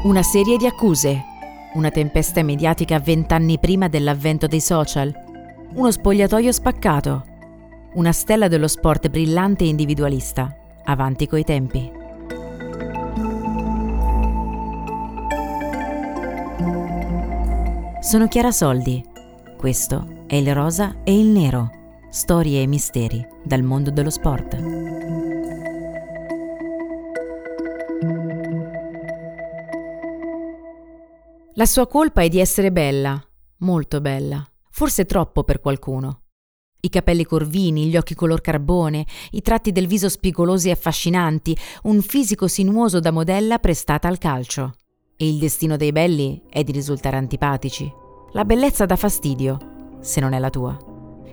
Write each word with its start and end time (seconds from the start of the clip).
Una 0.00 0.22
serie 0.22 0.56
di 0.56 0.64
accuse, 0.64 1.24
una 1.74 1.90
tempesta 1.90 2.44
mediatica 2.44 3.00
vent'anni 3.00 3.58
prima 3.58 3.88
dell'avvento 3.88 4.46
dei 4.46 4.60
social, 4.60 5.12
uno 5.74 5.90
spogliatoio 5.90 6.52
spaccato, 6.52 7.24
una 7.94 8.12
stella 8.12 8.46
dello 8.46 8.68
sport 8.68 9.08
brillante 9.08 9.64
e 9.64 9.68
individualista, 9.68 10.56
avanti 10.84 11.26
coi 11.26 11.42
tempi. 11.42 11.90
Sono 18.00 18.28
Chiara 18.28 18.52
Soldi. 18.52 19.04
Questo 19.56 20.22
è 20.28 20.36
il 20.36 20.54
rosa 20.54 20.94
e 21.02 21.18
il 21.18 21.26
nero. 21.26 21.70
Storie 22.08 22.62
e 22.62 22.66
misteri 22.68 23.26
dal 23.42 23.64
mondo 23.64 23.90
dello 23.90 24.10
sport. 24.10 24.97
La 31.58 31.66
sua 31.66 31.88
colpa 31.88 32.22
è 32.22 32.28
di 32.28 32.38
essere 32.38 32.70
bella, 32.70 33.20
molto 33.62 34.00
bella, 34.00 34.48
forse 34.70 35.06
troppo 35.06 35.42
per 35.42 35.58
qualcuno. 35.58 36.20
I 36.82 36.88
capelli 36.88 37.24
corvini, 37.24 37.86
gli 37.86 37.96
occhi 37.96 38.14
color 38.14 38.40
carbone, 38.40 39.04
i 39.32 39.42
tratti 39.42 39.72
del 39.72 39.88
viso 39.88 40.08
spigolosi 40.08 40.68
e 40.68 40.70
affascinanti, 40.70 41.56
un 41.82 42.00
fisico 42.00 42.46
sinuoso 42.46 43.00
da 43.00 43.10
modella 43.10 43.58
prestata 43.58 44.06
al 44.06 44.18
calcio. 44.18 44.74
E 45.16 45.28
il 45.28 45.38
destino 45.38 45.76
dei 45.76 45.90
belli 45.90 46.40
è 46.48 46.62
di 46.62 46.70
risultare 46.70 47.16
antipatici. 47.16 47.92
La 48.34 48.44
bellezza 48.44 48.86
dà 48.86 48.94
fastidio, 48.94 49.96
se 49.98 50.20
non 50.20 50.34
è 50.34 50.38
la 50.38 50.50
tua. 50.50 50.78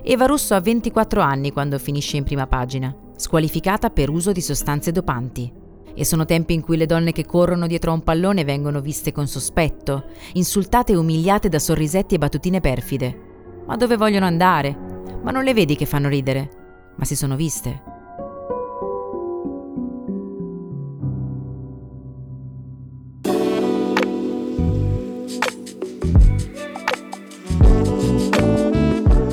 Eva 0.02 0.26
Russo 0.26 0.54
ha 0.54 0.60
24 0.60 1.20
anni 1.20 1.52
quando 1.52 1.78
finisce 1.78 2.16
in 2.16 2.24
prima 2.24 2.48
pagina, 2.48 2.92
squalificata 3.14 3.90
per 3.90 4.10
uso 4.10 4.32
di 4.32 4.40
sostanze 4.40 4.90
dopanti. 4.90 5.65
E 5.98 6.04
sono 6.04 6.26
tempi 6.26 6.52
in 6.52 6.60
cui 6.60 6.76
le 6.76 6.84
donne 6.84 7.12
che 7.12 7.24
corrono 7.24 7.66
dietro 7.66 7.90
a 7.90 7.94
un 7.94 8.02
pallone 8.02 8.44
vengono 8.44 8.82
viste 8.82 9.12
con 9.12 9.26
sospetto, 9.26 10.04
insultate 10.34 10.92
e 10.92 10.96
umiliate 10.96 11.48
da 11.48 11.58
sorrisetti 11.58 12.14
e 12.14 12.18
battutine 12.18 12.60
perfide. 12.60 13.18
Ma 13.66 13.76
dove 13.76 13.96
vogliono 13.96 14.26
andare? 14.26 14.76
Ma 15.22 15.30
non 15.30 15.42
le 15.42 15.54
vedi 15.54 15.74
che 15.74 15.86
fanno 15.86 16.08
ridere? 16.08 16.50
Ma 16.96 17.06
si 17.06 17.16
sono 17.16 17.34
viste. 17.34 17.94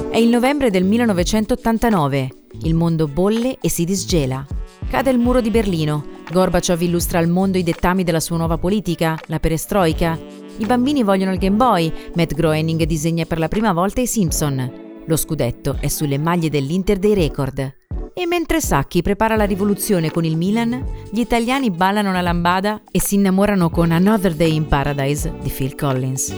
È 0.09 0.17
il 0.17 0.29
novembre 0.29 0.69
del 0.69 0.85
1989. 0.85 2.29
Il 2.61 2.73
mondo 2.73 3.07
bolle 3.07 3.57
e 3.59 3.67
si 3.67 3.83
disgela. 3.83 4.45
Cade 4.93 5.09
il 5.09 5.17
muro 5.17 5.41
di 5.41 5.49
Berlino. 5.49 6.05
Gorbaciov 6.31 6.79
illustra 6.83 7.17
al 7.17 7.27
mondo 7.27 7.57
i 7.57 7.63
dettami 7.63 8.03
della 8.03 8.19
sua 8.19 8.37
nuova 8.37 8.59
politica, 8.59 9.17
la 9.25 9.39
perestroica. 9.39 10.15
I 10.57 10.65
bambini 10.67 11.01
vogliono 11.01 11.31
il 11.31 11.39
Game 11.39 11.55
Boy. 11.55 11.91
Matt 12.13 12.35
Groening 12.35 12.83
disegna 12.83 13.25
per 13.25 13.39
la 13.39 13.47
prima 13.47 13.73
volta 13.73 14.01
i 14.01 14.05
Simpson. 14.05 15.01
Lo 15.07 15.15
scudetto 15.17 15.77
è 15.79 15.87
sulle 15.87 16.19
maglie 16.19 16.51
dell'Inter 16.51 16.99
dei 16.99 17.15
record. 17.15 17.73
E 18.13 18.27
mentre 18.27 18.61
Sacchi 18.61 19.01
prepara 19.01 19.35
la 19.35 19.45
rivoluzione 19.45 20.11
con 20.11 20.25
il 20.25 20.37
Milan, 20.37 20.85
gli 21.09 21.21
italiani 21.21 21.71
ballano 21.71 22.11
la 22.11 22.21
lambada 22.21 22.83
e 22.91 23.01
si 23.01 23.15
innamorano 23.15 23.71
con 23.71 23.89
Another 23.89 24.35
Day 24.35 24.53
in 24.53 24.67
Paradise 24.67 25.33
di 25.41 25.49
Phil 25.49 25.73
Collins. 25.73 26.35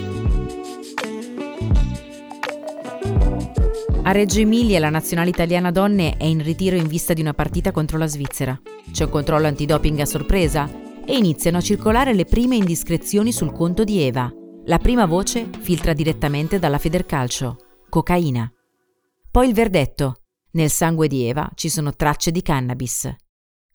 A 4.08 4.12
Reggio 4.12 4.40
Emilia 4.40 4.78
la 4.78 4.92
nazionale 4.92 5.32
italiana 5.32 5.72
donne 5.72 6.16
è 6.18 6.26
in 6.26 6.44
ritiro 6.44 6.76
in 6.76 6.86
vista 6.86 7.14
di 7.14 7.22
una 7.22 7.34
partita 7.34 7.72
contro 7.72 7.98
la 7.98 8.06
Svizzera. 8.06 8.56
C'è 8.92 9.06
un 9.06 9.10
controllo 9.10 9.48
antidoping 9.48 10.00
a 10.00 10.06
sorpresa 10.06 10.70
e 11.04 11.18
iniziano 11.18 11.58
a 11.58 11.62
circolare 11.62 12.14
le 12.14 12.26
prime 12.26 12.56
indiscrezioni 12.56 13.34
sul 13.34 13.52
conto 13.52 13.84
di 13.84 14.02
Eva. 14.02 14.32
La 14.66 14.78
prima 14.78 15.08
voce 15.08 15.50
filtra 15.60 15.94
direttamente 15.94 16.60
dalla 16.60 16.78
Federcalcio. 16.78 17.58
Cocaina. 17.90 18.48
Poi 19.32 19.48
il 19.48 19.56
verdetto. 19.56 20.18
Nel 20.52 20.70
sangue 20.70 21.08
di 21.08 21.28
Eva 21.28 21.50
ci 21.56 21.70
sono 21.70 21.96
tracce 21.96 22.30
di 22.30 22.44
cannabis. 22.44 23.12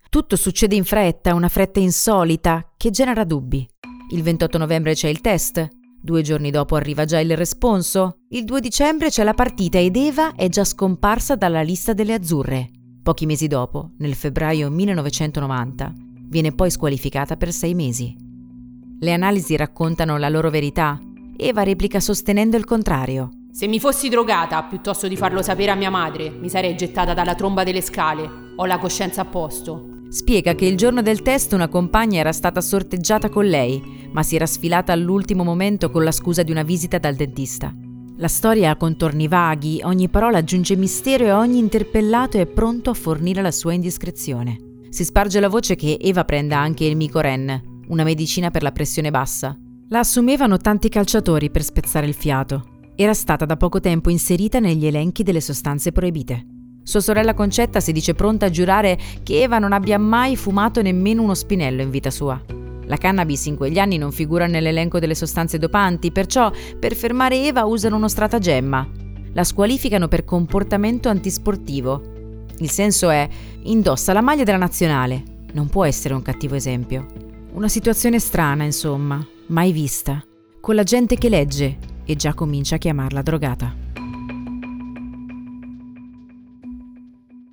Tutto 0.08 0.36
succede 0.36 0.76
in 0.76 0.84
fretta, 0.84 1.34
una 1.34 1.48
fretta 1.48 1.80
insolita 1.80 2.72
che 2.76 2.90
genera 2.90 3.24
dubbi. 3.24 3.68
Il 4.12 4.22
28 4.22 4.58
novembre 4.58 4.94
c'è 4.94 5.08
il 5.08 5.20
test, 5.20 5.68
Due 6.02 6.22
giorni 6.22 6.50
dopo 6.50 6.76
arriva 6.76 7.04
già 7.04 7.20
il 7.20 7.36
responso. 7.36 8.20
Il 8.30 8.44
2 8.44 8.60
dicembre 8.60 9.10
c'è 9.10 9.22
la 9.22 9.34
partita 9.34 9.78
ed 9.78 9.96
Eva 9.96 10.34
è 10.34 10.48
già 10.48 10.64
scomparsa 10.64 11.36
dalla 11.36 11.60
lista 11.60 11.92
delle 11.92 12.14
azzurre. 12.14 12.70
Pochi 13.02 13.26
mesi 13.26 13.46
dopo, 13.48 13.90
nel 13.98 14.14
febbraio 14.14 14.70
1990, 14.70 15.92
viene 16.28 16.52
poi 16.52 16.70
squalificata 16.70 17.36
per 17.36 17.52
sei 17.52 17.74
mesi. 17.74 18.16
Le 18.98 19.12
analisi 19.12 19.56
raccontano 19.56 20.16
la 20.16 20.30
loro 20.30 20.48
verità. 20.48 20.98
Eva 21.36 21.64
replica 21.64 22.00
sostenendo 22.00 22.56
il 22.56 22.64
contrario. 22.64 23.28
Se 23.52 23.66
mi 23.66 23.78
fossi 23.78 24.08
drogata, 24.08 24.62
piuttosto 24.62 25.06
di 25.06 25.16
farlo 25.16 25.42
sapere 25.42 25.70
a 25.70 25.74
mia 25.74 25.90
madre, 25.90 26.30
mi 26.30 26.48
sarei 26.48 26.76
gettata 26.76 27.12
dalla 27.12 27.34
tromba 27.34 27.62
delle 27.62 27.82
scale. 27.82 28.54
Ho 28.56 28.64
la 28.64 28.78
coscienza 28.78 29.20
a 29.20 29.26
posto. 29.26 29.99
Spiega 30.10 30.56
che 30.56 30.64
il 30.64 30.76
giorno 30.76 31.02
del 31.02 31.22
test 31.22 31.52
una 31.52 31.68
compagna 31.68 32.18
era 32.18 32.32
stata 32.32 32.60
sorteggiata 32.60 33.28
con 33.28 33.46
lei, 33.46 34.08
ma 34.10 34.24
si 34.24 34.34
era 34.34 34.44
sfilata 34.44 34.92
all'ultimo 34.92 35.44
momento 35.44 35.88
con 35.88 36.02
la 36.02 36.10
scusa 36.10 36.42
di 36.42 36.50
una 36.50 36.64
visita 36.64 36.98
dal 36.98 37.14
dentista. 37.14 37.72
La 38.16 38.26
storia 38.26 38.70
ha 38.70 38.76
contorni 38.76 39.28
vaghi, 39.28 39.80
ogni 39.84 40.08
parola 40.08 40.38
aggiunge 40.38 40.74
mistero 40.74 41.26
e 41.26 41.30
ogni 41.30 41.60
interpellato 41.60 42.38
è 42.38 42.46
pronto 42.46 42.90
a 42.90 42.94
fornire 42.94 43.40
la 43.40 43.52
sua 43.52 43.72
indiscrezione. 43.72 44.58
Si 44.88 45.04
sparge 45.04 45.38
la 45.38 45.48
voce 45.48 45.76
che 45.76 45.96
Eva 46.00 46.24
prenda 46.24 46.58
anche 46.58 46.86
il 46.86 46.96
Micoren, 46.96 47.84
una 47.86 48.02
medicina 48.02 48.50
per 48.50 48.64
la 48.64 48.72
pressione 48.72 49.12
bassa. 49.12 49.56
La 49.90 50.00
assumevano 50.00 50.56
tanti 50.56 50.88
calciatori 50.88 51.50
per 51.50 51.62
spezzare 51.62 52.06
il 52.06 52.14
fiato. 52.14 52.80
Era 52.96 53.14
stata 53.14 53.44
da 53.44 53.56
poco 53.56 53.78
tempo 53.78 54.10
inserita 54.10 54.58
negli 54.58 54.86
elenchi 54.86 55.22
delle 55.22 55.40
sostanze 55.40 55.92
proibite. 55.92 56.46
Sua 56.90 56.98
sorella 56.98 57.34
Concetta 57.34 57.78
si 57.78 57.92
dice 57.92 58.14
pronta 58.14 58.46
a 58.46 58.50
giurare 58.50 58.98
che 59.22 59.42
Eva 59.42 59.60
non 59.60 59.72
abbia 59.72 59.96
mai 59.96 60.34
fumato 60.34 60.82
nemmeno 60.82 61.22
uno 61.22 61.36
spinello 61.36 61.82
in 61.82 61.90
vita 61.90 62.10
sua. 62.10 62.42
La 62.86 62.96
cannabis 62.96 63.46
in 63.46 63.54
quegli 63.54 63.78
anni 63.78 63.96
non 63.96 64.10
figura 64.10 64.48
nell'elenco 64.48 64.98
delle 64.98 65.14
sostanze 65.14 65.56
dopanti, 65.56 66.10
perciò 66.10 66.50
per 66.80 66.96
fermare 66.96 67.46
Eva 67.46 67.64
usano 67.64 67.94
uno 67.94 68.08
stratagemma. 68.08 68.88
La 69.34 69.44
squalificano 69.44 70.08
per 70.08 70.24
comportamento 70.24 71.08
antisportivo. 71.08 72.02
Il 72.58 72.70
senso 72.70 73.08
è 73.08 73.28
indossa 73.62 74.12
la 74.12 74.20
maglia 74.20 74.42
della 74.42 74.58
nazionale. 74.58 75.22
Non 75.52 75.68
può 75.68 75.84
essere 75.84 76.14
un 76.14 76.22
cattivo 76.22 76.56
esempio. 76.56 77.06
Una 77.52 77.68
situazione 77.68 78.18
strana, 78.18 78.64
insomma, 78.64 79.24
mai 79.46 79.70
vista, 79.70 80.20
con 80.60 80.74
la 80.74 80.82
gente 80.82 81.14
che 81.14 81.28
legge 81.28 81.78
e 82.04 82.16
già 82.16 82.34
comincia 82.34 82.74
a 82.74 82.78
chiamarla 82.78 83.22
drogata. 83.22 83.89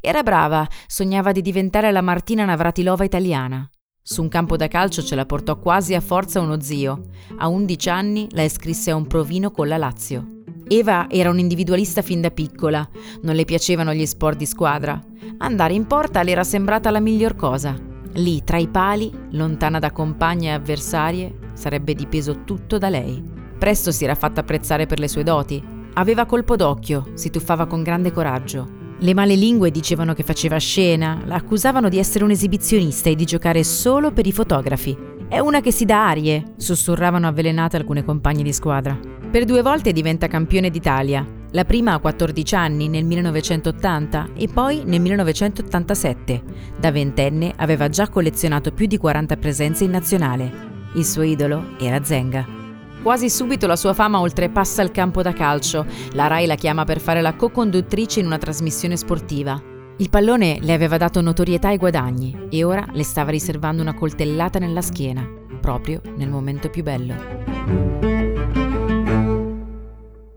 Era 0.00 0.22
brava, 0.22 0.66
sognava 0.86 1.32
di 1.32 1.42
diventare 1.42 1.90
la 1.90 2.02
Martina 2.02 2.44
Navratilova 2.44 3.04
italiana. 3.04 3.68
Su 4.02 4.22
un 4.22 4.28
campo 4.28 4.56
da 4.56 4.68
calcio 4.68 5.02
ce 5.02 5.16
la 5.16 5.26
portò 5.26 5.58
quasi 5.58 5.94
a 5.94 6.00
forza 6.00 6.40
uno 6.40 6.60
zio. 6.60 7.08
A 7.38 7.48
11 7.48 7.88
anni 7.88 8.28
la 8.30 8.42
iscrisse 8.42 8.92
a 8.92 8.94
un 8.94 9.06
provino 9.06 9.50
con 9.50 9.66
la 9.66 9.76
Lazio. 9.76 10.42
Eva 10.68 11.06
era 11.08 11.30
un'individualista 11.30 12.02
fin 12.02 12.20
da 12.20 12.30
piccola, 12.30 12.88
non 13.22 13.34
le 13.34 13.44
piacevano 13.44 13.92
gli 13.92 14.06
sport 14.06 14.36
di 14.36 14.46
squadra. 14.46 15.00
Andare 15.38 15.74
in 15.74 15.86
porta 15.86 16.22
le 16.22 16.30
era 16.30 16.44
sembrata 16.44 16.90
la 16.90 17.00
miglior 17.00 17.34
cosa. 17.34 17.74
Lì, 18.14 18.44
tra 18.44 18.58
i 18.58 18.68
pali, 18.68 19.10
lontana 19.30 19.78
da 19.78 19.90
compagne 19.90 20.48
e 20.48 20.52
avversarie, 20.52 21.50
sarebbe 21.54 21.94
dipeso 21.94 22.44
tutto 22.44 22.78
da 22.78 22.88
lei. 22.88 23.22
Presto 23.58 23.90
si 23.90 24.04
era 24.04 24.14
fatta 24.14 24.40
apprezzare 24.40 24.86
per 24.86 24.98
le 24.98 25.08
sue 25.08 25.22
doti. 25.22 25.62
Aveva 25.94 26.26
colpo 26.26 26.56
d'occhio, 26.56 27.10
si 27.14 27.30
tuffava 27.30 27.66
con 27.66 27.82
grande 27.82 28.12
coraggio. 28.12 28.75
Le 28.98 29.12
male 29.12 29.34
lingue 29.34 29.70
dicevano 29.70 30.14
che 30.14 30.22
faceva 30.22 30.56
scena, 30.56 31.20
la 31.26 31.34
accusavano 31.34 31.90
di 31.90 31.98
essere 31.98 32.24
un 32.24 32.30
esibizionista 32.30 33.10
e 33.10 33.14
di 33.14 33.26
giocare 33.26 33.62
solo 33.62 34.10
per 34.10 34.26
i 34.26 34.32
fotografi. 34.32 34.96
È 35.28 35.38
una 35.38 35.60
che 35.60 35.70
si 35.70 35.84
dà 35.84 36.08
arie, 36.08 36.54
sussurravano 36.56 37.26
avvelenate 37.26 37.76
alcune 37.76 38.04
compagne 38.04 38.42
di 38.42 38.54
squadra. 38.54 38.98
Per 39.30 39.44
due 39.44 39.60
volte 39.60 39.92
diventa 39.92 40.28
campione 40.28 40.70
d'Italia, 40.70 41.26
la 41.50 41.64
prima 41.66 41.92
a 41.92 41.98
14 41.98 42.54
anni 42.54 42.88
nel 42.88 43.04
1980 43.04 44.28
e 44.34 44.48
poi 44.48 44.82
nel 44.86 45.00
1987. 45.00 46.42
Da 46.78 46.90
ventenne 46.90 47.52
aveva 47.56 47.90
già 47.90 48.08
collezionato 48.08 48.72
più 48.72 48.86
di 48.86 48.96
40 48.96 49.36
presenze 49.36 49.84
in 49.84 49.90
nazionale. 49.90 50.52
Il 50.94 51.04
suo 51.04 51.22
idolo 51.22 51.76
era 51.78 52.02
Zenga. 52.02 52.65
Quasi 53.06 53.30
subito 53.30 53.68
la 53.68 53.76
sua 53.76 53.94
fama 53.94 54.18
oltrepassa 54.18 54.82
il 54.82 54.90
campo 54.90 55.22
da 55.22 55.32
calcio. 55.32 55.86
La 56.14 56.26
Rai 56.26 56.44
la 56.44 56.56
chiama 56.56 56.82
per 56.82 56.98
fare 56.98 57.20
la 57.20 57.36
co-conduttrice 57.36 58.18
in 58.18 58.26
una 58.26 58.36
trasmissione 58.36 58.96
sportiva. 58.96 59.62
Il 59.98 60.10
pallone 60.10 60.58
le 60.60 60.72
aveva 60.72 60.96
dato 60.96 61.20
notorietà 61.20 61.70
e 61.70 61.76
guadagni 61.76 62.48
e 62.50 62.64
ora 62.64 62.84
le 62.90 63.04
stava 63.04 63.30
riservando 63.30 63.80
una 63.80 63.94
coltellata 63.94 64.58
nella 64.58 64.82
schiena, 64.82 65.24
proprio 65.60 66.00
nel 66.16 66.28
momento 66.28 66.68
più 66.68 66.82
bello. 66.82 67.14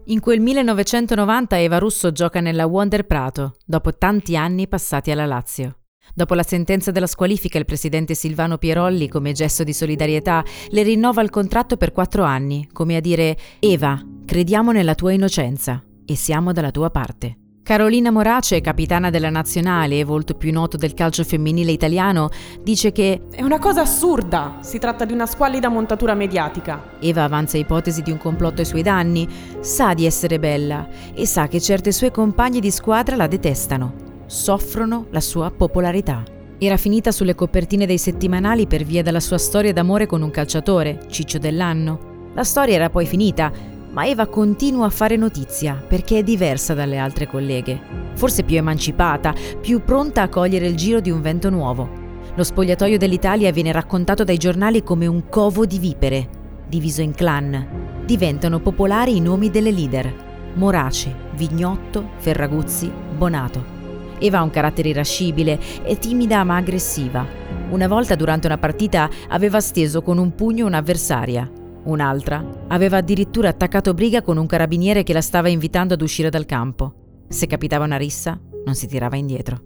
In 0.03 0.19
quel 0.19 0.39
1990 0.39 1.59
Eva 1.59 1.79
Russo 1.79 2.11
gioca 2.11 2.39
nella 2.39 2.67
Wonder 2.67 3.03
Prato, 3.07 3.55
dopo 3.65 3.95
tanti 3.95 4.37
anni 4.37 4.67
passati 4.67 5.09
alla 5.09 5.25
Lazio. 5.25 5.78
Dopo 6.13 6.33
la 6.33 6.43
sentenza 6.43 6.91
della 6.91 7.07
squalifica, 7.07 7.57
il 7.57 7.65
presidente 7.65 8.15
Silvano 8.15 8.57
Pierolli, 8.57 9.07
come 9.07 9.31
gesto 9.31 9.63
di 9.63 9.73
solidarietà, 9.73 10.43
le 10.69 10.83
rinnova 10.83 11.21
il 11.21 11.29
contratto 11.29 11.77
per 11.77 11.91
quattro 11.91 12.23
anni, 12.23 12.67
come 12.71 12.95
a 12.95 12.99
dire 13.01 13.37
Eva, 13.59 14.01
crediamo 14.25 14.71
nella 14.71 14.95
tua 14.95 15.13
innocenza 15.13 15.83
e 16.05 16.15
siamo 16.15 16.51
dalla 16.51 16.71
tua 16.71 16.89
parte. 16.89 17.37
Carolina 17.69 18.09
Morace, 18.09 18.61
capitana 18.61 19.11
della 19.11 19.29
nazionale 19.29 19.99
e 19.99 20.03
volto 20.03 20.33
più 20.33 20.51
noto 20.51 20.75
del 20.75 20.95
calcio 20.95 21.23
femminile 21.23 21.71
italiano, 21.71 22.29
dice 22.63 22.91
che 22.91 23.27
è 23.29 23.43
una 23.43 23.59
cosa 23.59 23.81
assurda, 23.81 24.57
si 24.61 24.79
tratta 24.79 25.05
di 25.05 25.13
una 25.13 25.27
squallida 25.27 25.69
montatura 25.69 26.15
mediatica. 26.15 26.95
Eva 26.99 27.25
avanza 27.25 27.59
ipotesi 27.59 28.01
di 28.01 28.09
un 28.09 28.17
complotto 28.17 28.61
ai 28.61 28.65
suoi 28.65 28.81
danni, 28.81 29.27
sa 29.59 29.93
di 29.93 30.07
essere 30.07 30.39
bella 30.39 30.87
e 31.13 31.27
sa 31.27 31.47
che 31.47 31.61
certe 31.61 31.91
sue 31.91 32.09
compagne 32.09 32.59
di 32.59 32.71
squadra 32.71 33.15
la 33.15 33.27
detestano, 33.27 34.08
soffrono 34.29 35.07
la 35.09 35.21
sua 35.21 35.49
popolarità. 35.49 36.23
Era 36.59 36.77
finita 36.77 37.11
sulle 37.11 37.33
copertine 37.33 37.87
dei 37.87 37.97
settimanali 37.97 38.67
per 38.67 38.83
via 38.83 39.01
della 39.01 39.19
sua 39.19 39.39
storia 39.39 39.73
d'amore 39.73 40.05
con 40.05 40.21
un 40.21 40.29
calciatore, 40.29 40.99
Ciccio 41.09 41.39
dell'anno. 41.39 42.31
La 42.35 42.43
storia 42.43 42.75
era 42.75 42.89
poi 42.91 43.07
finita 43.07 43.51
ma 43.91 44.05
Eva 44.05 44.27
continua 44.27 44.85
a 44.85 44.91
fare 44.91 45.15
notizia 45.15 45.73
perché 45.75 46.19
è 46.19 46.23
diversa 46.23 46.73
dalle 46.73 46.97
altre 46.97 47.27
colleghe, 47.27 47.79
forse 48.13 48.43
più 48.43 48.57
emancipata, 48.57 49.33
più 49.59 49.83
pronta 49.83 50.21
a 50.21 50.29
cogliere 50.29 50.67
il 50.67 50.75
giro 50.75 50.99
di 50.99 51.09
un 51.09 51.21
vento 51.21 51.49
nuovo. 51.49 52.07
Lo 52.35 52.43
spogliatoio 52.43 52.97
dell'Italia 52.97 53.51
viene 53.51 53.71
raccontato 53.71 54.23
dai 54.23 54.37
giornali 54.37 54.83
come 54.83 55.07
un 55.07 55.27
covo 55.27 55.65
di 55.65 55.79
vipere, 55.79 56.29
diviso 56.67 57.01
in 57.01 57.13
clan. 57.13 58.03
Diventano 58.05 58.59
popolari 58.59 59.15
i 59.15 59.21
nomi 59.21 59.49
delle 59.49 59.71
leader. 59.71 60.27
Morace, 60.53 61.13
Vignotto, 61.35 62.11
Ferraguzzi, 62.17 62.91
Bonato. 63.17 63.78
Eva 64.19 64.39
ha 64.39 64.43
un 64.43 64.49
carattere 64.49 64.89
irascibile, 64.89 65.59
è 65.83 65.97
timida 65.97 66.43
ma 66.43 66.57
aggressiva. 66.57 67.25
Una 67.69 67.87
volta 67.87 68.15
durante 68.15 68.47
una 68.47 68.57
partita 68.57 69.09
aveva 69.29 69.59
steso 69.59 70.01
con 70.01 70.17
un 70.17 70.35
pugno 70.35 70.65
un'avversaria. 70.65 71.51
Un'altra 71.83 72.45
aveva 72.67 72.97
addirittura 72.97 73.49
attaccato 73.49 73.93
briga 73.93 74.21
con 74.21 74.37
un 74.37 74.45
carabiniere 74.45 75.03
che 75.03 75.13
la 75.13 75.21
stava 75.21 75.49
invitando 75.49 75.93
ad 75.93 76.01
uscire 76.01 76.29
dal 76.29 76.45
campo. 76.45 76.93
Se 77.27 77.47
capitava 77.47 77.85
una 77.85 77.97
rissa, 77.97 78.39
non 78.65 78.75
si 78.75 78.87
tirava 78.87 79.15
indietro. 79.15 79.61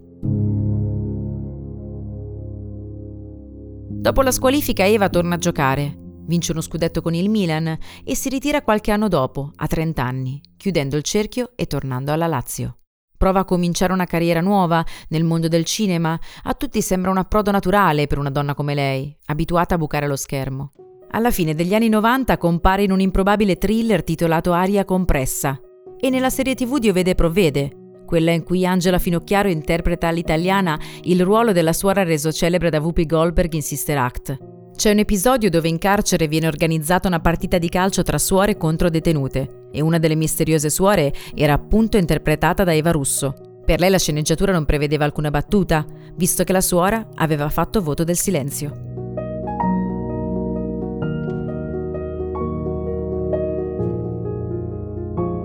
Dopo 3.88 4.22
la 4.22 4.30
squalifica 4.30 4.86
Eva 4.86 5.08
torna 5.08 5.36
a 5.36 5.38
giocare, 5.38 5.96
vince 6.26 6.52
uno 6.52 6.60
scudetto 6.60 7.00
con 7.00 7.14
il 7.14 7.30
Milan 7.30 7.76
e 8.04 8.14
si 8.14 8.28
ritira 8.28 8.62
qualche 8.62 8.90
anno 8.90 9.08
dopo, 9.08 9.50
a 9.56 9.66
30 9.66 10.04
anni, 10.04 10.40
chiudendo 10.56 10.96
il 10.96 11.02
cerchio 11.02 11.52
e 11.56 11.66
tornando 11.66 12.12
alla 12.12 12.26
Lazio. 12.26 12.83
Prova 13.24 13.40
a 13.40 13.44
cominciare 13.46 13.94
una 13.94 14.04
carriera 14.04 14.42
nuova 14.42 14.84
nel 15.08 15.24
mondo 15.24 15.48
del 15.48 15.64
cinema, 15.64 16.20
a 16.42 16.52
tutti 16.52 16.82
sembra 16.82 17.10
un 17.10 17.16
approdo 17.16 17.50
naturale 17.50 18.06
per 18.06 18.18
una 18.18 18.28
donna 18.28 18.52
come 18.52 18.74
lei, 18.74 19.16
abituata 19.24 19.76
a 19.76 19.78
bucare 19.78 20.06
lo 20.06 20.14
schermo. 20.14 20.72
Alla 21.12 21.30
fine 21.30 21.54
degli 21.54 21.74
anni 21.74 21.88
90 21.88 22.36
compare 22.36 22.82
in 22.82 22.92
un 22.92 23.00
improbabile 23.00 23.56
thriller 23.56 24.04
titolato 24.04 24.52
Aria 24.52 24.84
compressa 24.84 25.58
e 25.98 26.10
nella 26.10 26.28
serie 26.28 26.54
tv 26.54 26.76
Dio 26.76 26.92
vede 26.92 27.14
provvede, 27.14 28.02
quella 28.04 28.30
in 28.30 28.42
cui 28.42 28.66
Angela 28.66 28.98
Finocchiaro 28.98 29.48
interpreta 29.48 30.08
all'italiana 30.08 30.78
il 31.04 31.24
ruolo 31.24 31.52
della 31.52 31.72
suora 31.72 32.02
reso 32.02 32.30
celebre 32.30 32.68
da 32.68 32.78
Whoopi 32.78 33.06
Goldberg 33.06 33.54
in 33.54 33.62
Sister 33.62 33.96
Act. 33.96 34.53
C'è 34.76 34.90
un 34.90 34.98
episodio 34.98 35.50
dove 35.50 35.68
in 35.68 35.78
carcere 35.78 36.26
viene 36.26 36.48
organizzata 36.48 37.06
una 37.06 37.20
partita 37.20 37.58
di 37.58 37.68
calcio 37.68 38.02
tra 38.02 38.18
suore 38.18 38.56
contro 38.56 38.90
detenute 38.90 39.68
e 39.70 39.80
una 39.80 39.98
delle 39.98 40.16
misteriose 40.16 40.68
suore 40.68 41.14
era 41.32 41.52
appunto 41.52 41.96
interpretata 41.96 42.64
da 42.64 42.74
Eva 42.74 42.90
Russo. 42.90 43.34
Per 43.64 43.78
lei 43.78 43.88
la 43.88 43.98
sceneggiatura 43.98 44.50
non 44.50 44.64
prevedeva 44.64 45.04
alcuna 45.04 45.30
battuta, 45.30 45.86
visto 46.16 46.42
che 46.42 46.52
la 46.52 46.60
suora 46.60 47.08
aveva 47.14 47.48
fatto 47.50 47.80
voto 47.80 48.02
del 48.02 48.16
silenzio. 48.16 48.82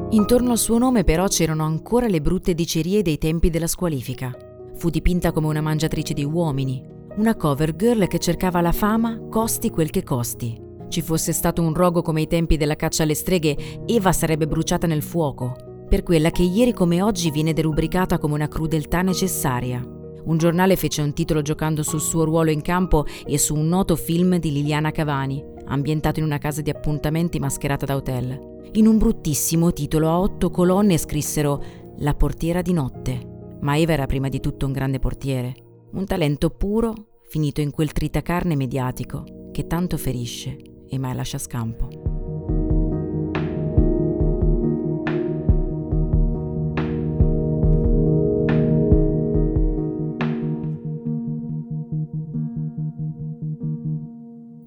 Intorno 0.10 0.52
al 0.52 0.58
suo 0.58 0.80
nome 0.80 1.04
però 1.04 1.28
c'erano 1.28 1.64
ancora 1.64 2.08
le 2.08 2.20
brutte 2.20 2.56
dicerie 2.56 3.04
dei 3.04 3.20
tempi 3.20 3.52
della 3.52 3.68
squalifica. 3.68 4.36
Fu 4.76 4.90
dipinta 4.90 5.32
come 5.32 5.48
una 5.48 5.62
mangiatrice 5.62 6.14
di 6.14 6.24
uomini, 6.24 6.98
una 7.16 7.36
cover 7.36 7.76
girl 7.76 8.08
che 8.08 8.20
cercava 8.20 8.62
la 8.62 8.72
fama 8.72 9.20
costi 9.30 9.70
quel 9.70 9.90
che 9.90 10.04
costi. 10.04 10.60
Ci 10.88 11.02
fosse 11.02 11.34
stato 11.34 11.62
un 11.62 11.74
rogo 11.74 12.02
come 12.02 12.22
ai 12.22 12.28
tempi 12.28 12.58
della 12.58 12.76
caccia 12.76 13.04
alle 13.04 13.14
streghe, 13.14 13.84
Eva 13.86 14.12
sarebbe 14.12 14.48
bruciata 14.48 14.88
nel 14.88 15.02
fuoco, 15.02 15.56
per 15.88 16.04
quella 16.04 16.32
che 16.32 16.44
ieri 16.44 16.74
come 16.74 17.02
oggi 17.02 17.32
viene 17.32 17.54
derubricata 17.54 18.18
come 18.18 18.36
una 18.36 18.48
crudeltà 18.48 19.02
necessaria. 19.02 19.82
Un 20.24 20.38
giornale 20.38 20.76
fece 20.76 21.02
un 21.02 21.14
titolo 21.14 21.42
giocando 21.42 21.84
sul 21.84 22.02
suo 22.02 22.24
ruolo 22.24 22.52
in 22.52 22.62
campo 22.62 23.06
e 23.26 23.38
su 23.38 23.56
un 23.56 23.68
noto 23.68 23.96
film 23.96 24.38
di 24.38 24.52
Liliana 24.52 24.92
Cavani, 24.92 25.44
ambientato 25.66 26.20
in 26.20 26.26
una 26.26 26.38
casa 26.38 26.62
di 26.62 26.70
appuntamenti 26.70 27.40
mascherata 27.40 27.86
da 27.86 27.96
hotel. 27.96 28.58
In 28.74 28.88
un 28.88 28.98
bruttissimo 28.98 29.74
titolo 29.74 30.10
a 30.10 30.20
otto 30.20 30.50
colonne 30.52 30.98
scrissero 30.98 31.64
La 31.98 32.14
portiera 32.14 32.62
di 32.62 32.74
notte. 32.74 33.58
Ma 33.62 33.78
Eva 33.78 33.94
era 33.94 34.06
prima 34.06 34.30
di 34.30 34.40
tutto 34.40 34.66
un 34.66 34.72
grande 34.72 35.00
portiere, 35.00 35.54
un 35.92 36.06
talento 36.06 36.50
puro 36.50 37.22
finito 37.28 37.62
in 37.62 37.72
quel 37.72 37.92
tritacarne 37.92 38.56
mediatico 38.56 39.50
che 39.52 39.68
tanto 39.68 39.98
ferisce 39.98 40.58
e 40.88 40.98
mai 40.98 41.16
lascia 41.16 41.38
scampo. 41.38 41.88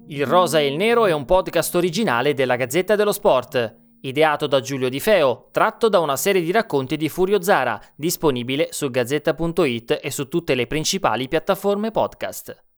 Il 0.07 0.27
Rosa 0.27 0.59
e 0.59 0.67
il 0.67 0.75
Nero 0.75 1.05
è 1.05 1.11
un 1.11 1.25
podcast 1.25 1.73
originale 1.75 2.33
della 2.33 2.55
Gazzetta 2.55 2.95
dello 2.95 3.11
Sport 3.11 3.81
ideato 4.03 4.47
da 4.47 4.61
Giulio 4.61 4.89
Di 4.89 4.99
Feo, 4.99 5.49
tratto 5.51 5.89
da 5.89 5.99
una 5.99 6.15
serie 6.15 6.41
di 6.41 6.51
racconti 6.51 6.97
di 6.97 7.09
Furio 7.09 7.41
Zara, 7.41 7.79
disponibile 7.95 8.69
su 8.71 8.89
gazzetta.it 8.89 9.99
e 10.01 10.11
su 10.11 10.27
tutte 10.27 10.55
le 10.55 10.67
principali 10.67 11.27
piattaforme 11.27 11.91
podcast. 11.91 12.63